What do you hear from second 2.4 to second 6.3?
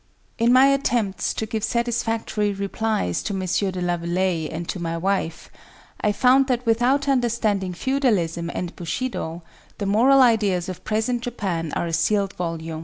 replies to M. de Laveleye and to my wife, I